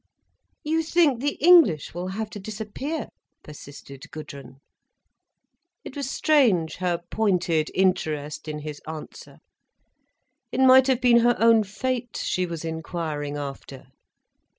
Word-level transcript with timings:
"You 0.63 0.81
think 0.81 1.19
the 1.21 1.33
English 1.39 1.93
will 1.93 2.07
have 2.07 2.31
to 2.31 2.39
disappear?" 2.39 3.09
persisted 3.43 4.09
Gudrun. 4.09 4.57
It 5.83 5.95
was 5.95 6.09
strange, 6.09 6.77
her 6.77 7.01
pointed 7.11 7.69
interest 7.75 8.47
in 8.47 8.61
his 8.63 8.81
answer. 8.87 9.37
It 10.51 10.59
might 10.61 10.87
have 10.87 11.01
been 11.01 11.19
her 11.19 11.35
own 11.39 11.63
fate 11.63 12.17
she 12.17 12.47
was 12.47 12.65
inquiring 12.65 13.37
after. 13.37 13.89